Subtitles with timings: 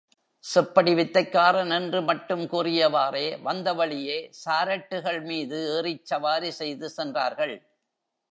[0.43, 7.55] செப்படி வித்தைக் காரன் என்று மட்டும் கூறியவாறே வந்த வழியே சாரட்டுகள் மீது ஏறிச் சவாரி செய்து சென்றார்கள்.